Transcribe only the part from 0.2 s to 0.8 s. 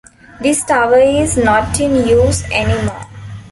This